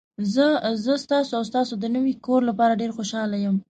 زه 0.83 0.93
ستاسو 1.05 1.31
او 1.37 1.43
ستاسو 1.49 1.73
د 1.79 1.85
نوي 1.95 2.13
کور 2.25 2.41
لپاره 2.49 2.79
ډیر 2.81 2.91
خوشحاله 2.97 3.37
یم. 3.45 3.55